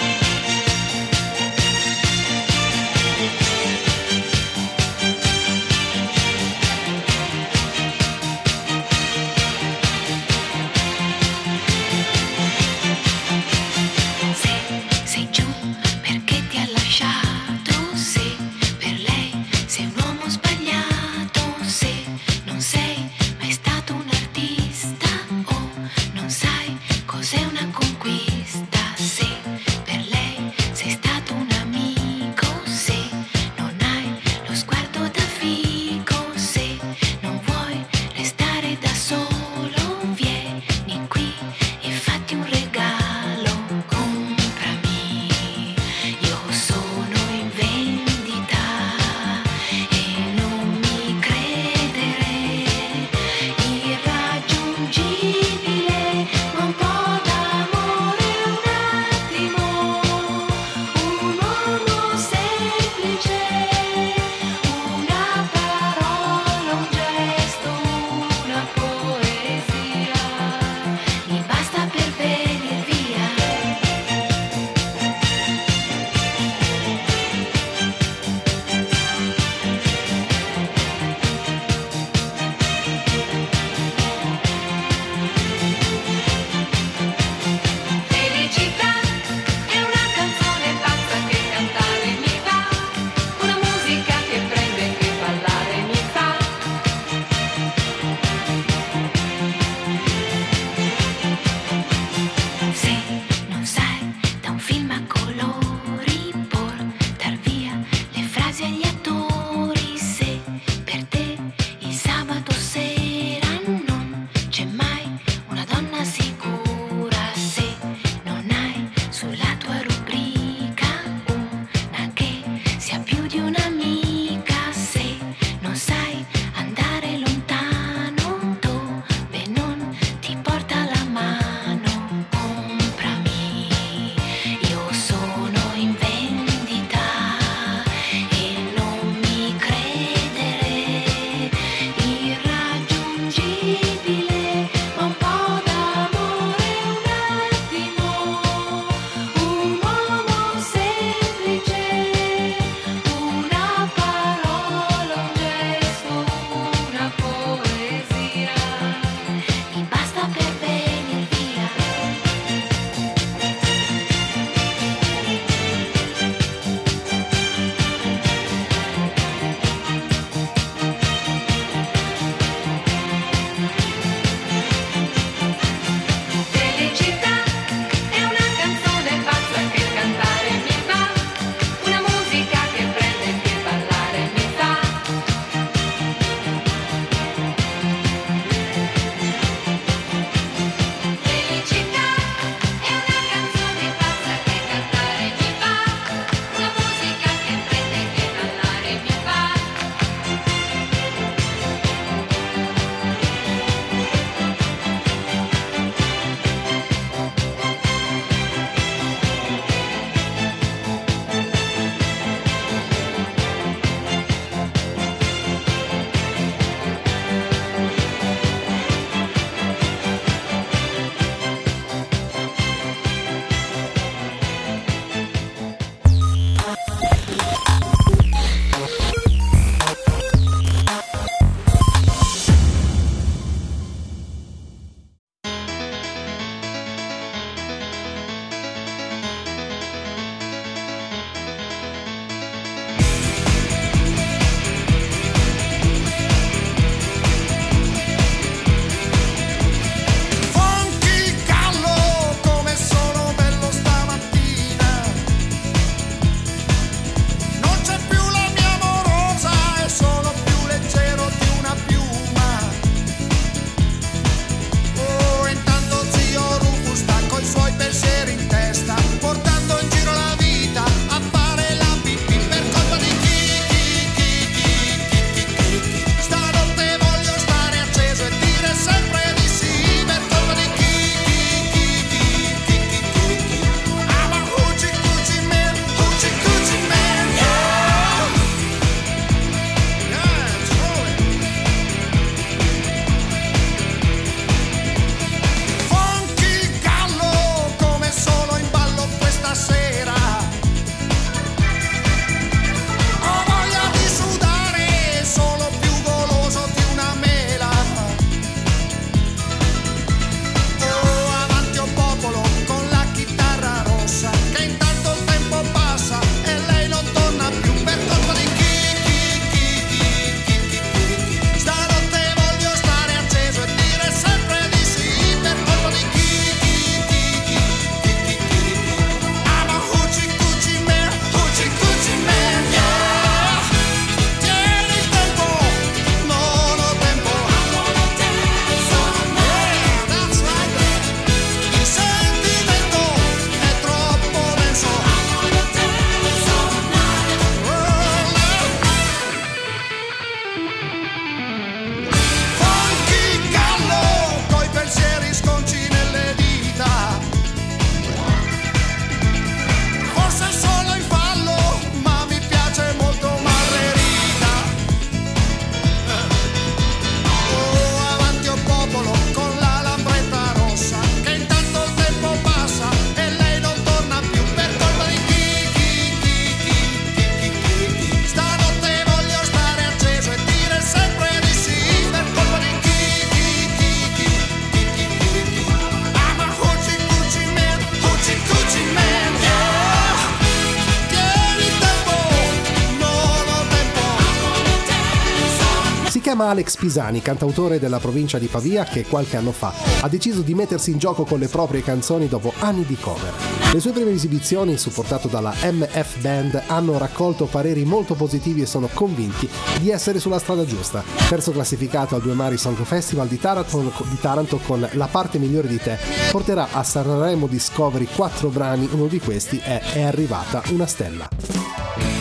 Alex 396.50 396.74
Pisani, 396.74 397.22
cantautore 397.22 397.78
della 397.78 398.00
provincia 398.00 398.36
di 398.36 398.48
Pavia 398.48 398.82
che 398.82 399.06
qualche 399.06 399.36
anno 399.36 399.52
fa 399.52 399.72
ha 400.00 400.08
deciso 400.08 400.40
di 400.40 400.52
mettersi 400.52 400.90
in 400.90 400.98
gioco 400.98 401.22
con 401.22 401.38
le 401.38 401.46
proprie 401.46 401.80
canzoni 401.80 402.26
dopo 402.26 402.52
anni 402.58 402.84
di 402.84 402.96
cover. 402.96 403.32
Le 403.72 403.78
sue 403.78 403.92
prime 403.92 404.10
esibizioni, 404.10 404.76
supportato 404.76 405.28
dalla 405.28 405.54
MF 405.62 406.18
Band, 406.18 406.60
hanno 406.66 406.98
raccolto 406.98 407.44
pareri 407.44 407.84
molto 407.84 408.14
positivi 408.14 408.62
e 408.62 408.66
sono 408.66 408.88
convinti 408.92 409.48
di 409.78 409.90
essere 409.90 410.18
sulla 410.18 410.40
strada 410.40 410.64
giusta. 410.64 411.04
Terzo 411.28 411.52
classificato 411.52 412.16
al 412.16 412.20
Due 412.20 412.34
Mari 412.34 412.56
Song 412.56 412.82
Festival 412.82 413.28
di 413.28 413.38
Taranto, 413.38 413.92
di 414.08 414.18
Taranto 414.18 414.58
con 414.58 414.88
La 414.94 415.06
parte 415.06 415.38
migliore 415.38 415.68
di 415.68 415.78
te, 415.78 415.98
porterà 416.32 416.70
a 416.72 416.82
Sanremo 416.82 417.46
Discovery 417.46 418.08
quattro 418.12 418.48
brani, 418.48 418.88
uno 418.90 419.06
di 419.06 419.20
questi 419.20 419.58
è 419.58 419.80
È 419.92 420.02
arrivata 420.02 420.64
una 420.70 420.86
stella. 420.86 422.19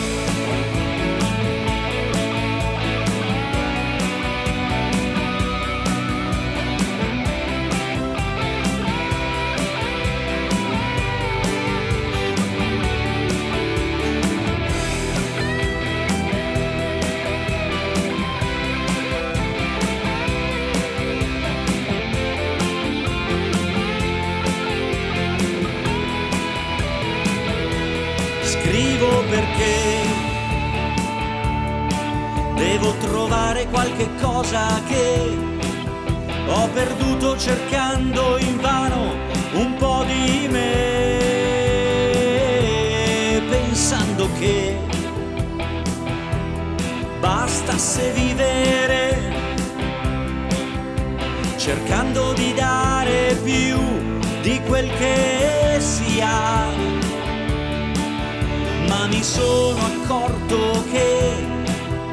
Accorto 60.02 60.84
che 60.90 61.34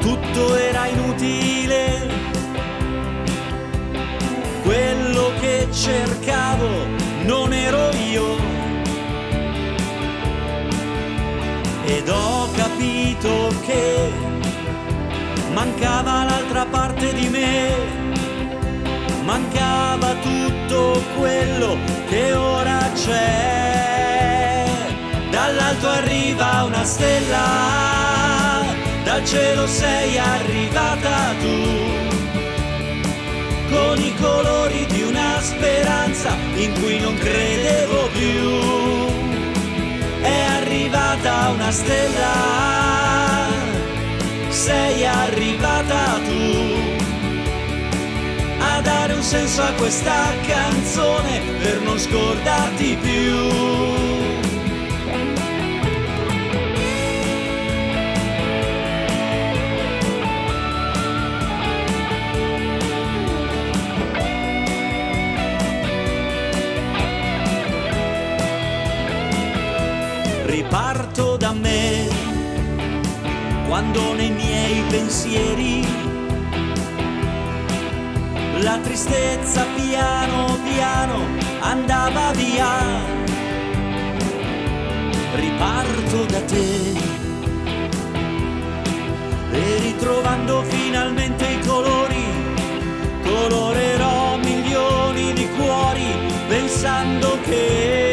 tutto 0.00 0.56
era 0.56 0.86
inutile. 0.86 2.06
Quello 4.62 5.32
che 5.40 5.68
cercavo 5.72 6.68
non 7.24 7.52
ero 7.52 7.90
io. 8.10 8.36
Ed 11.84 12.08
ho 12.08 12.50
capito 12.54 13.52
che 13.64 14.10
mancava 15.52 16.24
l'altra 16.24 16.66
parte 16.66 17.12
di 17.14 17.28
me. 17.28 17.96
Mancava 19.24 20.14
tutto 20.22 21.02
quello 21.16 21.76
che 22.08 22.32
ora 22.32 22.78
c'è 22.94 23.97
dall'alto 25.48 25.88
arriva 25.88 26.64
una 26.64 26.84
stella, 26.84 28.64
dal 29.02 29.24
cielo 29.24 29.66
sei 29.66 30.18
arrivata 30.18 31.32
tu, 31.40 31.62
con 33.70 33.98
i 33.98 34.14
colori 34.20 34.84
di 34.86 35.02
una 35.02 35.40
speranza 35.40 36.36
in 36.54 36.72
cui 36.78 36.98
non 37.00 37.16
credevo 37.16 38.08
più. 38.08 39.06
È 40.20 40.40
arrivata 40.60 41.48
una 41.48 41.70
stella, 41.70 43.46
sei 44.50 45.06
arrivata 45.06 46.20
tu. 46.26 46.76
A 48.60 48.80
dare 48.82 49.14
un 49.14 49.22
senso 49.22 49.62
a 49.62 49.72
questa 49.78 50.26
canzone 50.46 51.40
per 51.62 51.80
non 51.80 51.98
scordarti 51.98 52.98
più. 53.00 53.87
Quando 73.68 74.14
nei 74.14 74.30
miei 74.30 74.82
pensieri 74.88 75.86
la 78.62 78.78
tristezza 78.78 79.66
piano 79.76 80.58
piano 80.64 81.20
andava 81.60 82.32
via. 82.32 83.16
Riparto 85.34 86.24
da 86.24 86.40
te 86.40 86.96
e 89.52 89.78
ritrovando 89.80 90.62
finalmente 90.62 91.46
i 91.46 91.60
colori, 91.66 92.24
colorerò 93.22 94.38
milioni 94.38 95.34
di 95.34 95.46
cuori 95.56 96.06
pensando 96.48 97.38
che 97.44 98.07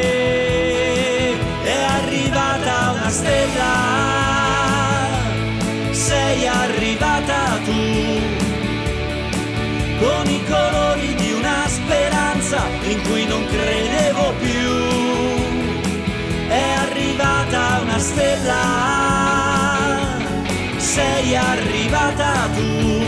sei 20.96 21.36
arrivata 21.36 22.48
tu, 22.56 23.04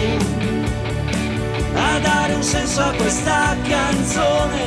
a 1.73 1.99
dare 1.99 2.33
un 2.33 2.43
senso 2.43 2.81
a 2.81 2.91
questa 2.91 3.55
canzone, 3.63 4.63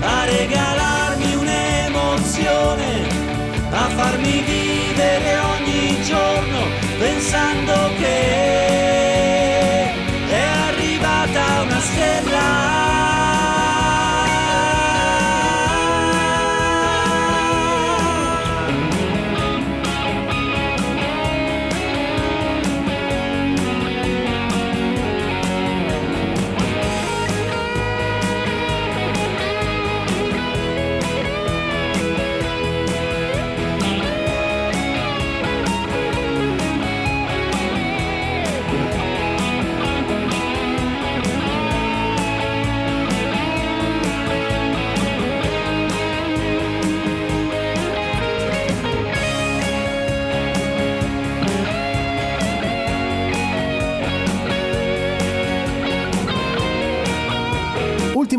a 0.00 0.24
regalarmi 0.24 1.34
un'emozione 1.34 3.18
a 3.72 3.88
farmi 3.98 4.40
vivere 4.40 5.38
ogni 5.52 6.02
giorno 6.02 6.60
pensando 6.98 7.74
che 7.98 8.69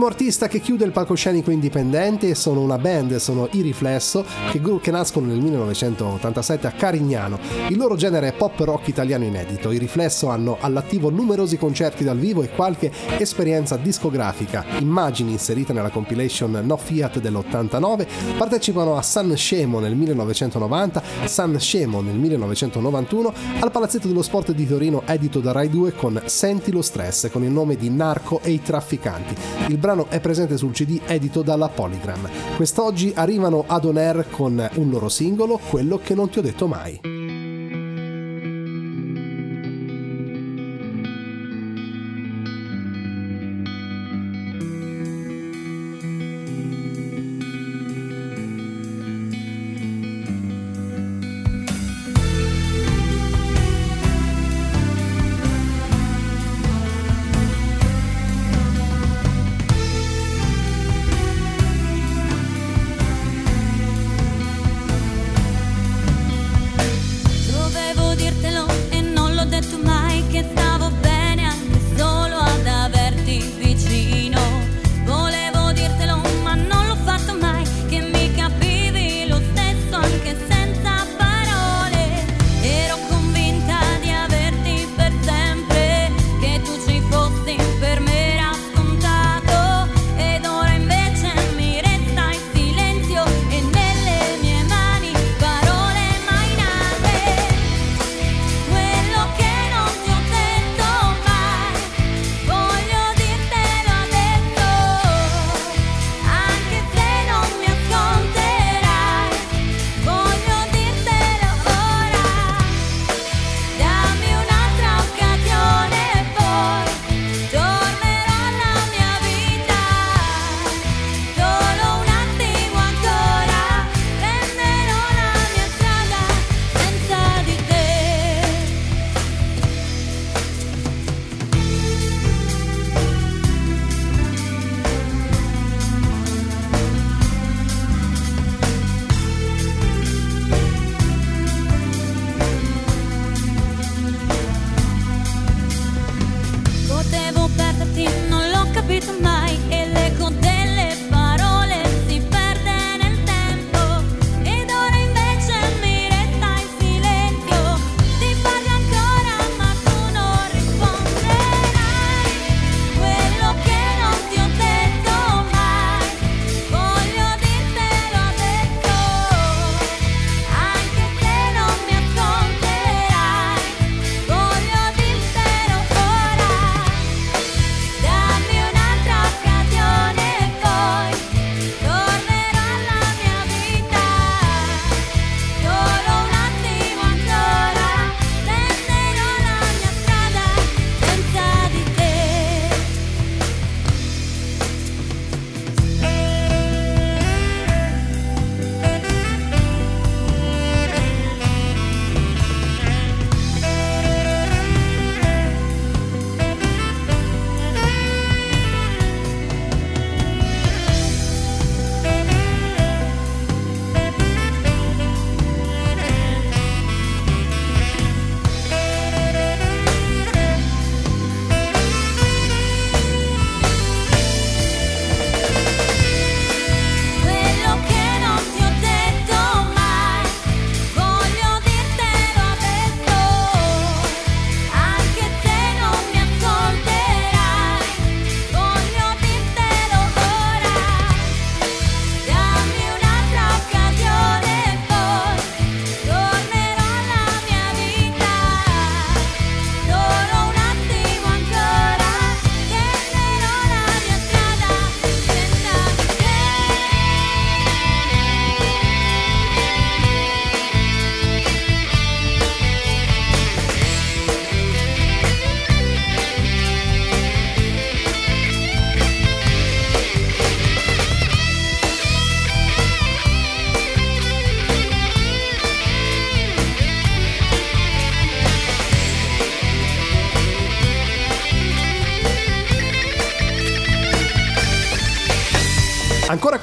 Primo 0.01 0.15
artista 0.15 0.47
che 0.47 0.61
chiude 0.61 0.83
il 0.83 0.91
palcoscenico 0.91 1.51
indipendente 1.51 2.33
sono 2.33 2.61
una 2.61 2.79
band, 2.79 3.17
sono 3.17 3.47
i 3.51 3.61
Riflesso, 3.61 4.25
che, 4.49 4.59
che 4.81 4.89
nascono 4.89 5.27
nel 5.27 5.39
1987 5.39 6.65
a 6.65 6.71
Carignano. 6.71 7.37
Il 7.69 7.77
loro 7.77 7.95
genere 7.95 8.29
è 8.29 8.33
pop 8.33 8.57
rock 8.61 8.87
italiano 8.87 9.25
inedito. 9.25 9.69
I 9.69 9.77
Riflesso 9.77 10.29
hanno 10.29 10.57
all'attivo 10.59 11.11
numerosi 11.11 11.55
concerti 11.55 12.03
dal 12.03 12.17
vivo 12.17 12.41
e 12.41 12.49
qualche 12.49 12.91
esperienza 13.19 13.77
discografica. 13.77 14.65
Immagini 14.79 15.33
inserite 15.33 15.71
nella 15.71 15.91
compilation 15.91 16.59
No 16.63 16.77
Fiat 16.77 17.19
dell'89, 17.19 18.07
partecipano 18.37 18.97
a 18.97 19.03
San 19.03 19.35
Scemo 19.35 19.77
nel 19.77 19.93
1990, 19.93 21.03
San 21.25 21.59
Scemo 21.59 22.01
nel 22.01 22.15
1991, 22.15 23.33
al 23.59 23.69
Palazzetto 23.69 24.07
dello 24.07 24.23
Sport 24.23 24.51
di 24.53 24.67
Torino 24.67 25.03
edito 25.05 25.39
da 25.41 25.51
Rai 25.51 25.69
2 25.69 25.93
con 25.93 26.19
Senti 26.25 26.71
lo 26.71 26.81
stress 26.81 27.29
con 27.29 27.43
il 27.43 27.51
nome 27.51 27.75
di 27.75 27.91
Narco 27.91 28.39
e 28.41 28.49
i 28.49 28.63
trafficanti. 28.63 29.35
Il 29.67 29.77
brano 29.77 29.89
è 30.09 30.19
presente 30.19 30.57
sul 30.57 30.71
CD 30.71 30.99
edito 31.05 31.41
dalla 31.41 31.67
Polygram. 31.67 32.29
Quest'oggi 32.55 33.11
arrivano 33.15 33.65
ad 33.67 33.85
On 33.85 33.97
Air 33.97 34.27
con 34.29 34.69
un 34.75 34.89
loro 34.89 35.09
singolo, 35.09 35.59
Quello 35.69 35.99
che 36.01 36.15
non 36.15 36.29
ti 36.29 36.39
ho 36.39 36.41
detto 36.41 36.67
mai. 36.67 37.20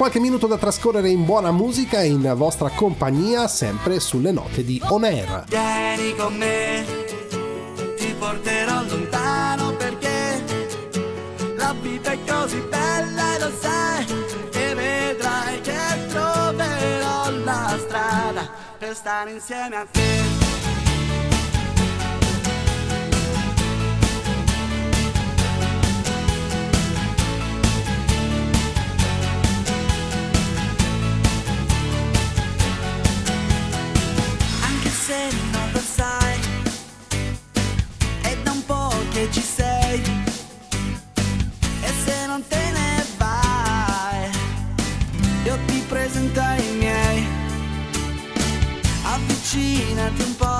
Qualche 0.09 0.27
minuto 0.27 0.47
da 0.47 0.57
trascorrere 0.57 1.11
in 1.11 1.27
buona 1.27 1.51
musica 1.51 2.03
in 2.03 2.33
vostra 2.35 2.71
compagnia, 2.71 3.47
sempre 3.47 4.01
sulle 4.01 4.33
note 4.33 4.65
di 4.65 4.81
On 4.89 5.05
Air. 5.05 5.45
Vieni 5.49 6.17
con 6.17 6.35
me, 6.35 6.83
ti 7.95 8.15
porterò 8.19 8.85
lontano 8.85 9.75
perché 9.75 10.43
la 11.57 11.75
vita 11.79 12.13
è 12.13 12.19
così 12.27 12.59
bella 12.71 13.35
e 13.35 13.39
lo 13.39 13.53
sai 13.61 14.07
E 14.53 14.75
vedrai 14.75 15.61
che 15.61 16.07
troverò 16.09 17.31
la 17.45 17.79
strada 17.79 18.51
Per 18.79 18.95
stare 18.95 19.33
insieme 19.33 19.77
a 19.77 19.87
te 19.91 20.48
E 41.81 41.93
se 42.05 42.27
non 42.27 42.43
te 42.47 42.71
ne 42.73 43.07
vai 43.17 44.31
Io 45.45 45.59
ti 45.67 45.83
presento 45.89 46.41
ai 46.41 46.77
miei. 46.79 47.27
Avvicinati 49.03 50.23
un 50.23 50.37
po' 50.37 50.58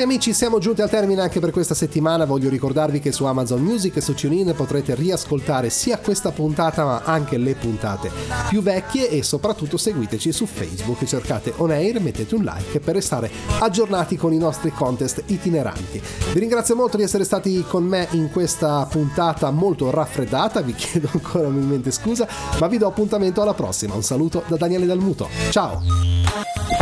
Cari 0.00 0.12
amici, 0.12 0.32
siamo 0.32 0.58
giunti 0.58 0.80
al 0.80 0.88
termine 0.88 1.20
anche 1.20 1.40
per 1.40 1.50
questa 1.50 1.74
settimana. 1.74 2.24
Voglio 2.24 2.48
ricordarvi 2.48 3.00
che 3.00 3.12
su 3.12 3.26
Amazon 3.26 3.60
Music 3.60 3.96
e 3.96 4.00
su 4.00 4.14
TuneIn 4.14 4.54
potrete 4.56 4.94
riascoltare 4.94 5.68
sia 5.68 5.98
questa 5.98 6.30
puntata 6.30 6.86
ma 6.86 7.02
anche 7.04 7.36
le 7.36 7.54
puntate 7.54 8.10
più 8.48 8.62
vecchie 8.62 9.10
e 9.10 9.22
soprattutto 9.22 9.76
seguiteci 9.76 10.32
su 10.32 10.46
Facebook, 10.46 11.04
cercate 11.04 11.52
On 11.58 11.70
Air, 11.70 12.00
mettete 12.00 12.34
un 12.34 12.44
like 12.44 12.80
per 12.80 12.94
restare 12.94 13.30
aggiornati 13.58 14.16
con 14.16 14.32
i 14.32 14.38
nostri 14.38 14.72
contest 14.72 15.22
itineranti. 15.26 16.00
Vi 16.32 16.38
ringrazio 16.38 16.74
molto 16.74 16.96
di 16.96 17.02
essere 17.02 17.24
stati 17.24 17.62
con 17.68 17.84
me 17.84 18.08
in 18.12 18.30
questa 18.30 18.86
puntata 18.90 19.50
molto 19.50 19.90
raffreddata, 19.90 20.62
vi 20.62 20.72
chiedo 20.80 21.10
ancora 21.12 21.48
umilmente 21.48 21.90
scusa, 21.90 22.26
ma 22.58 22.68
vi 22.68 22.78
do 22.78 22.86
appuntamento 22.86 23.42
alla 23.42 23.52
prossima. 23.52 23.96
Un 23.96 24.02
saluto 24.02 24.44
da 24.46 24.56
Daniele 24.56 24.86
Dalmuto. 24.86 25.28
Ciao! 25.50 26.79